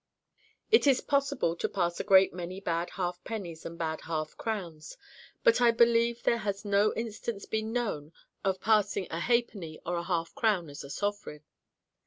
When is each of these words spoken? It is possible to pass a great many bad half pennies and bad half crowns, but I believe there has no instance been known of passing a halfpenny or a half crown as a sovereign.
It 0.71 0.87
is 0.87 0.99
possible 0.99 1.55
to 1.55 1.69
pass 1.69 1.99
a 1.99 2.03
great 2.03 2.33
many 2.33 2.59
bad 2.59 2.89
half 2.89 3.23
pennies 3.23 3.67
and 3.67 3.77
bad 3.77 4.01
half 4.01 4.35
crowns, 4.35 4.97
but 5.43 5.61
I 5.61 5.69
believe 5.69 6.23
there 6.23 6.39
has 6.39 6.65
no 6.65 6.91
instance 6.95 7.45
been 7.45 7.71
known 7.71 8.11
of 8.43 8.59
passing 8.59 9.05
a 9.11 9.19
halfpenny 9.19 9.79
or 9.85 9.97
a 9.97 10.03
half 10.03 10.33
crown 10.33 10.71
as 10.71 10.83
a 10.83 10.89
sovereign. 10.89 11.43